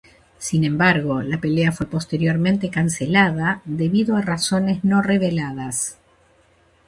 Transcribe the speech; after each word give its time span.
Sin 0.39 0.63
embargo, 0.63 1.21
la 1.21 1.39
pelea 1.39 1.71
fue 1.71 1.85
posteriormente 1.85 2.71
cancelada 2.71 3.61
debido 3.65 4.15
a 4.17 4.21
razones 4.23 4.83
no 4.83 5.03
reveladas. 5.03 5.99